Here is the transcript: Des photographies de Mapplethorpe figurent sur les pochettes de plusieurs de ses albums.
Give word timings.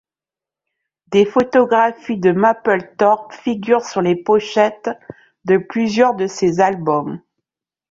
Des 1.11 1.27
photographies 1.27 2.17
de 2.17 2.31
Mapplethorpe 2.31 3.33
figurent 3.35 3.85
sur 3.85 4.01
les 4.01 4.15
pochettes 4.15 4.89
de 5.45 5.57
plusieurs 5.59 6.15
de 6.15 6.25
ses 6.25 6.59
albums. 6.59 7.21